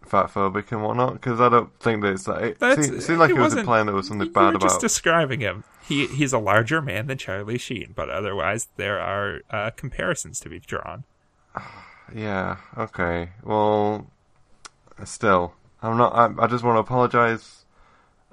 [0.05, 2.55] fat phobic and whatnot because I don't think that it's like.
[2.61, 4.61] It, seemed, seemed like it it was implying there was something bad about.
[4.61, 5.65] just describing him.
[5.85, 10.49] He he's a larger man than Charlie Sheen, but otherwise there are uh, comparisons to
[10.49, 11.03] be drawn.
[12.13, 12.57] Yeah.
[12.77, 13.29] Okay.
[13.43, 14.11] Well,
[15.05, 16.13] still, I'm not.
[16.13, 17.65] I, I just want to apologize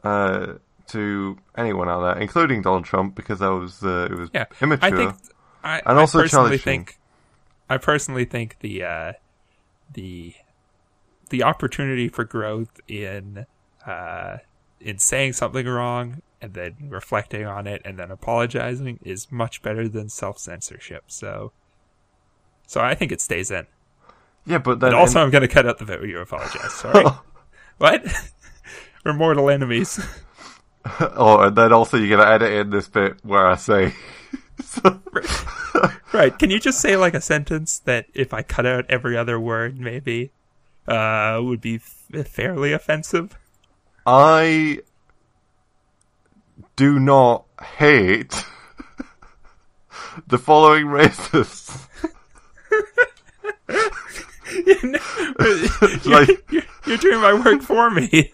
[0.04, 0.54] uh,
[0.92, 4.82] to anyone out there, including Donald Trump, because that was uh, it was Yeah, immature.
[4.82, 5.16] I think
[5.64, 6.98] I, And I also personally think
[7.68, 9.12] I personally think the uh,
[9.92, 10.34] the
[11.30, 13.46] the opportunity for growth in
[13.86, 14.38] uh,
[14.80, 19.88] in saying something wrong and then reflecting on it and then apologizing is much better
[19.88, 21.04] than self censorship.
[21.08, 21.52] So
[22.66, 23.66] so I think it stays in.
[24.46, 26.72] yeah, but then And also, I'm going to cut out the bit where you apologize.
[26.74, 27.04] Sorry.
[27.78, 28.04] what?
[29.04, 30.00] We're mortal enemies.
[31.00, 33.94] oh, and then also you're gonna edit in this bit where I say.
[36.12, 36.38] Right.
[36.38, 39.78] Can you just say like a sentence that if I cut out every other word,
[39.80, 40.30] maybe
[40.86, 43.38] uh, would be f- fairly offensive?
[44.06, 44.80] I
[46.76, 48.44] do not hate
[50.26, 51.88] the following racists.
[56.04, 58.32] you're, you're, you're doing my work for me.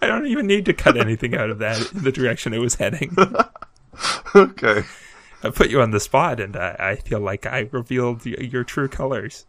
[0.00, 2.74] I don't even need to cut anything out of that in the direction it was
[2.76, 3.16] heading.
[4.34, 4.82] okay.
[5.44, 8.64] I put you on the spot, and I, I feel like I revealed y- your
[8.64, 9.46] true colors.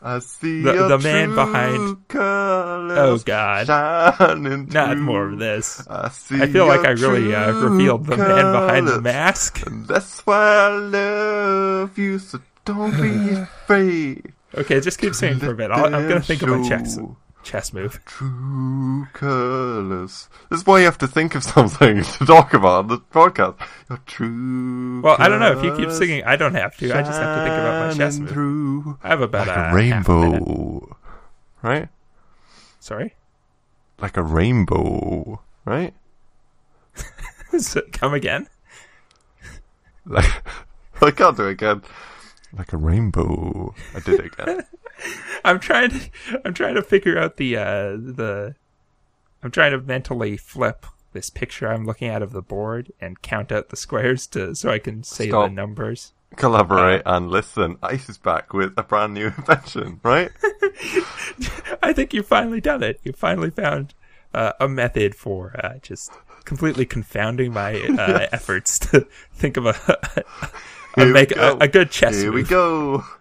[0.00, 3.68] I see The- your the man behind- Oh, God.
[4.72, 5.86] Not more of this.
[5.88, 9.64] I, see I feel like I really uh, revealed the man behind the mask.
[9.66, 14.32] And that's why I love you, so don't be afraid.
[14.54, 15.70] Okay, just keep saying for a bit.
[15.70, 18.00] I'll, I'm gonna think of my chess Show chess move.
[18.04, 20.28] True colors.
[20.50, 23.58] This is why you have to think of something to talk about on the podcast.
[23.88, 25.00] Your true.
[25.02, 26.24] Well, I don't know if you keep singing.
[26.24, 26.86] I don't have to.
[26.92, 28.96] I just have to think about my chess move.
[29.02, 30.96] I have about like a, a rainbow,
[31.62, 31.88] right?
[32.80, 33.14] Sorry,
[34.00, 35.94] Like a rainbow, right?
[37.58, 38.48] So, come again.
[40.06, 40.24] Like
[41.02, 41.82] I can't do it again.
[42.56, 43.74] Like a rainbow.
[43.94, 44.62] I did it again.
[45.44, 46.10] I'm trying to.
[46.44, 48.54] I'm trying to figure out the uh, the.
[49.42, 53.52] I'm trying to mentally flip this picture I'm looking at of the board and count
[53.52, 55.48] out the squares to so I can say Stop.
[55.48, 56.12] the numbers.
[56.36, 57.76] Collaborate and listen.
[57.82, 60.30] Ice is back with a brand new invention, right?
[61.82, 63.00] I think you've finally done it.
[63.04, 63.94] You finally found
[64.32, 66.10] uh, a method for uh, just
[66.44, 70.24] completely confounding my uh, efforts to think of a,
[70.96, 72.22] a Here we make a, a good chess move.
[72.22, 73.04] Here we go.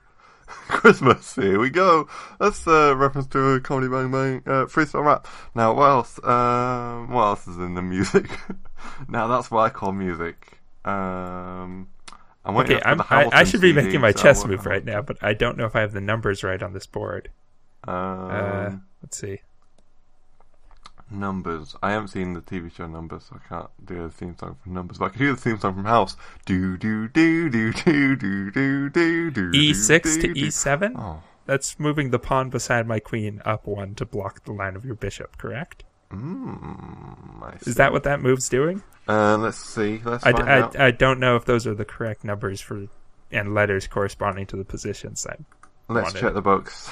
[0.72, 2.08] Christmas, here we go.
[2.40, 5.28] That's a reference to a comedy bang bang uh, freestyle rap.
[5.54, 6.24] Now, what else?
[6.24, 8.30] Um, what else is in the music?
[9.10, 10.60] now, that's what I call music.
[10.86, 11.90] Um,
[12.46, 15.02] I'm Okay, I'm, I, I should be CD, making my so chess move right now,
[15.02, 17.30] but I don't know if I have the numbers right on this board.
[17.88, 19.42] Uh, Um, let's see.
[21.12, 21.76] Numbers.
[21.84, 24.74] I haven't seen the TV show Numbers, so I can't do the theme song from
[24.74, 24.97] Numbers.
[24.97, 26.15] But I can do the theme song from House.
[26.45, 29.52] Do do do do do do do do do.
[29.52, 30.28] E6 to.
[30.34, 30.93] E7?
[30.97, 34.86] Oh, That's moving the pawn beside my queen up one to block the line of
[34.86, 35.84] your bishop, correct?
[36.12, 37.58] mm, I.
[37.65, 38.84] Is that what that move's doing?
[39.08, 40.02] Uh, let's see.
[40.04, 40.80] Let's I, find I, out.
[40.80, 42.88] I don't know if those are the correct numbers for
[43.32, 45.26] and letters corresponding to the positions.
[45.26, 45.38] I,
[45.88, 46.19] let's wanted.
[46.19, 46.89] check the books.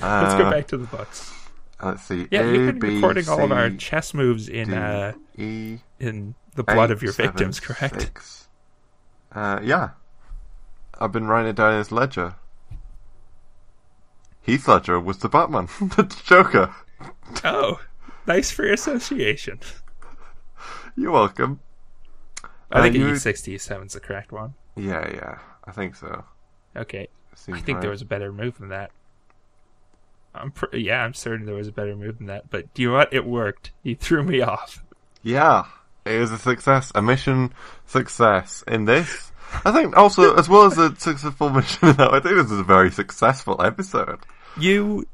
[0.00, 1.34] let's go Uh, back to the books.
[1.82, 2.26] Let's see.
[2.30, 5.78] Yeah, A, you've been B, recording all of our chess moves in D, uh, E,
[6.00, 8.00] in the blood eight, of your seven, victims, correct?
[8.00, 8.48] six.
[9.32, 9.90] Uh, yeah.
[11.00, 12.34] I've been writing it down in his ledger.
[14.42, 16.74] Heath Ledger was the Batman, the Joker.
[17.44, 17.80] Oh,
[18.26, 19.60] nice for your association.
[20.96, 21.60] You're welcome.
[22.72, 24.54] I Uh, think you- E6 to E7 is the correct one.
[24.74, 26.24] Yeah, yeah, I think so.
[26.74, 28.90] Okay, Seems I think there was a better move than that.
[30.38, 32.50] I'm pr- yeah, I'm certain there was a better move than that.
[32.50, 33.12] But do you know what?
[33.12, 33.72] It worked.
[33.82, 34.82] He threw me off.
[35.22, 35.66] Yeah,
[36.04, 37.52] it was a success, a mission
[37.86, 39.32] success in this.
[39.64, 42.64] I think also, as well as a successful mission that, I think this is a
[42.64, 44.20] very successful episode.
[44.58, 45.06] You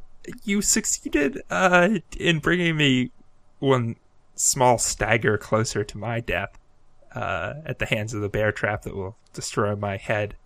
[0.44, 3.10] you succeeded uh, in bringing me
[3.58, 3.96] one
[4.34, 6.58] small stagger closer to my death
[7.14, 10.36] uh, at the hands of the bear trap that will destroy my head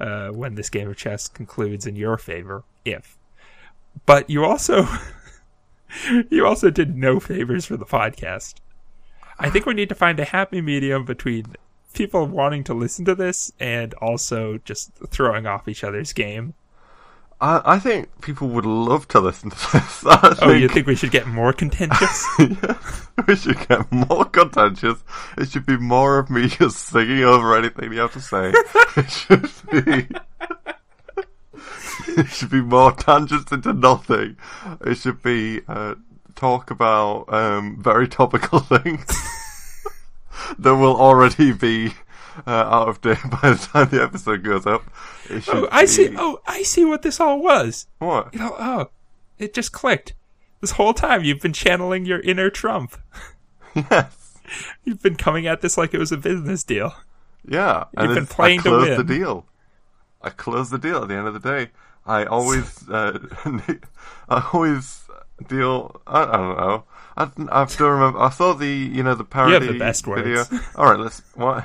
[0.00, 3.16] uh, when this game of chess concludes in your favor, if.
[4.06, 4.86] But you also
[6.30, 8.54] you also did no favors for the podcast.
[9.38, 11.54] I think we need to find a happy medium between
[11.94, 16.54] people wanting to listen to this and also just throwing off each other's game.
[17.40, 20.04] I, I think people would love to listen to this.
[20.06, 22.26] I Oh, you think think we should get more contentious?
[23.28, 25.02] we should get more contentious.
[25.36, 28.52] It should be more of me just singing over anything you have to say.
[28.96, 30.08] it should be.
[32.16, 34.36] it should be more tangents into nothing.
[34.80, 35.94] It should be uh,
[36.34, 39.06] talk about um, very topical things
[40.58, 41.92] that will already be
[42.46, 44.84] uh, out of date by the time the episode goes up.
[45.48, 46.14] Oh, I see.
[46.16, 47.86] Oh, I see what this all was.
[47.98, 48.32] What?
[48.32, 48.90] You know, oh,
[49.38, 50.14] it just clicked.
[50.60, 52.96] This whole time you've been channeling your inner Trump.
[53.74, 54.34] Yes.
[54.82, 56.94] You've been coming at this like it was a business deal.
[57.46, 58.96] Yeah, You've been playing I to win.
[58.96, 59.46] the deal.
[60.20, 61.70] I closed the deal at the end of the day.
[62.08, 63.18] I always, uh,
[64.28, 65.02] I always
[65.46, 66.00] deal.
[66.06, 66.84] I, I don't know.
[67.16, 67.30] I,
[67.62, 68.18] I still remember.
[68.20, 70.36] I saw the, you know, the parody you the best video.
[70.38, 70.50] words.
[70.74, 71.20] All right, let's.
[71.34, 71.64] What?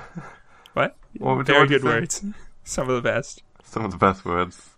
[0.73, 0.95] What?
[1.17, 2.23] What Very good words.
[2.63, 3.43] Some of the best.
[3.63, 4.69] Some of the best words.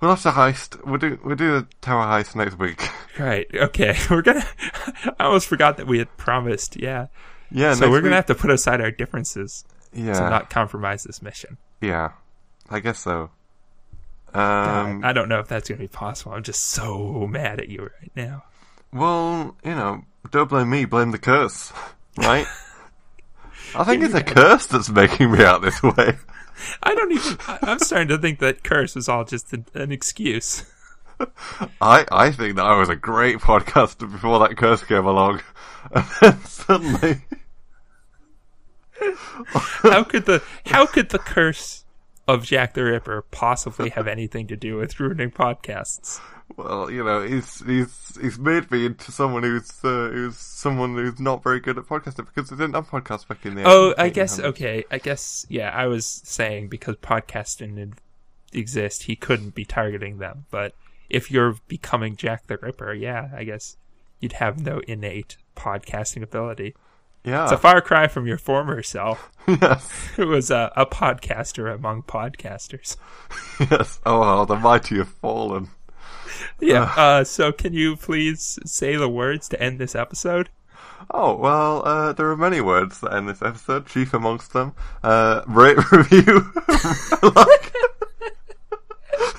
[0.00, 0.84] We'll have to heist.
[0.84, 1.18] We'll do.
[1.24, 2.86] We'll do the tower heist next week.
[3.18, 3.46] Right.
[3.54, 3.96] Okay.
[4.10, 4.44] We're gonna.
[5.18, 6.76] I almost forgot that we had promised.
[6.76, 7.06] Yeah.
[7.50, 7.74] Yeah.
[7.74, 10.14] so we're gonna have to put aside our differences Yeah.
[10.14, 11.56] to not compromise this mission.
[11.80, 12.10] Yeah.
[12.68, 13.30] I guess so.
[14.34, 15.04] Um.
[15.04, 16.32] I don't know if that's gonna be possible.
[16.32, 18.44] I'm just so mad at you right now.
[18.92, 21.72] Well, you know, don't blame me, blame the curse,
[22.18, 22.46] right?
[23.74, 26.16] I think it's a curse that's making me out this way.
[26.82, 27.38] I don't even.
[27.62, 30.64] I'm starting to think that curse was all just an, an excuse.
[31.80, 35.42] I, I think that I was a great podcaster before that curse came along.
[35.94, 37.22] And then suddenly,
[39.82, 41.83] How could the How could the curse
[42.26, 46.20] of Jack the Ripper possibly have anything to do with ruining podcasts?
[46.56, 51.18] Well, you know, he's he's he's made me into someone who's uh, who's someone who's
[51.18, 53.64] not very good at podcasting because they didn't have podcasts back in the.
[53.64, 54.84] Oh, I guess okay.
[54.90, 55.70] I guess yeah.
[55.70, 57.98] I was saying because podcasting didn't
[58.52, 60.44] exist, he couldn't be targeting them.
[60.50, 60.74] But
[61.08, 63.76] if you're becoming Jack the Ripper, yeah, I guess
[64.20, 66.74] you'd have no innate podcasting ability.
[67.24, 67.44] Yeah.
[67.44, 69.90] It's a far cry from your former self, yes.
[70.16, 72.96] who was a, a podcaster among podcasters.
[73.70, 74.00] Yes.
[74.04, 75.68] Oh, well, the mighty have fallen.
[76.60, 76.92] Yeah.
[76.96, 80.48] Uh, so, can you please say the words to end this episode?
[81.10, 84.72] Oh, well, uh, there are many words that end this episode, chief amongst them.
[85.04, 86.52] Uh, rate review.
[87.22, 87.73] like,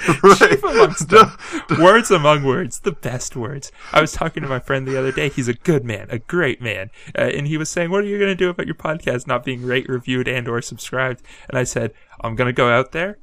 [0.06, 1.32] Chief amongst them.
[1.80, 3.72] words among words, the best words.
[3.92, 5.30] I was talking to my friend the other day.
[5.30, 8.18] He's a good man, a great man, uh, and he was saying, "What are you
[8.18, 11.64] going to do about your podcast not being rate, reviewed, and or subscribed?" And I
[11.64, 13.18] said, "I'm going to go out there,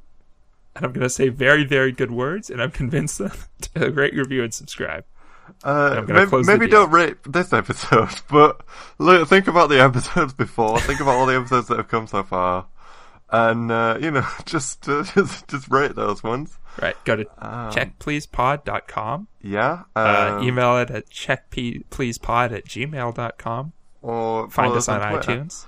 [0.75, 3.31] and I'm going to say very, very good words, and I'm convinced them
[3.73, 5.05] to rate, review, and subscribe."
[5.63, 8.61] Uh, maybe maybe don't rate this episode, but
[8.97, 10.79] look, think about the episodes before.
[10.79, 12.67] Think about all the episodes that have come so far,
[13.29, 16.57] and uh, you know, just uh, just just rate those ones.
[16.81, 16.95] Right.
[17.05, 19.27] Go to Um, checkpleasepod.com.
[19.41, 19.83] Yeah.
[19.95, 23.73] Uh, um, email it at checkpleasepod at gmail.com.
[24.01, 25.31] or Find us on Twitter.
[25.43, 25.65] iTunes.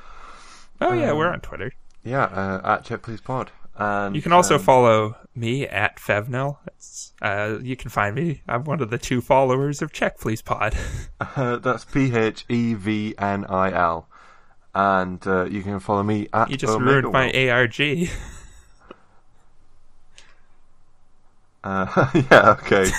[0.82, 1.72] Oh, yeah, Um, we're on Twitter.
[2.04, 3.52] Yeah, uh, at Check Please Pod.
[3.78, 6.58] And You can also um, follow me at Phevnil.
[6.68, 8.42] It's, uh, you can find me.
[8.48, 10.76] I'm one of the two followers of Check Please Pod.
[11.20, 14.08] Uh, that's P H E V N I L,
[14.74, 16.50] and uh, you can follow me at.
[16.50, 17.50] You just Omega ruined my World.
[17.80, 18.10] ARG.
[21.66, 22.92] Uh, yeah, okay.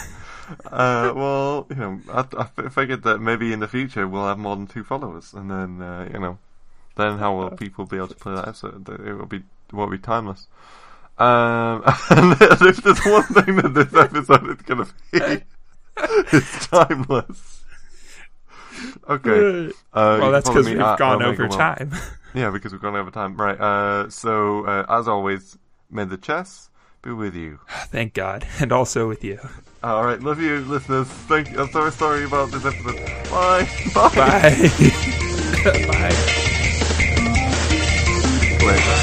[0.67, 4.57] uh, well, you know, I, I figured that maybe in the future we'll have more
[4.57, 6.39] than two followers, and then uh, you know,
[6.97, 8.89] then how will people be able to play that episode?
[8.89, 10.49] It will be it won't be timeless.
[11.17, 15.45] Um, and if there's one thing that this episode is going to be,
[16.37, 17.63] it's timeless.
[19.09, 19.69] Okay.
[19.95, 21.53] Uh, well, that's because we've at gone Omega over World.
[21.53, 21.93] time.
[22.35, 23.37] Yeah, because we've gone over time.
[23.37, 23.59] Right.
[23.59, 25.57] Uh, so uh, as always,
[25.89, 26.69] may the chess
[27.07, 27.59] be with you.
[27.89, 29.39] Thank God, and also with you.
[29.83, 31.07] All right, love you, listeners.
[31.07, 31.51] Thank.
[31.51, 31.61] You.
[31.61, 32.97] I'm so sorry about this episode.
[33.31, 33.69] Bye.
[33.95, 34.11] Bye.
[34.15, 34.71] Bye.
[35.87, 36.15] Bye.
[38.67, 39.03] Later.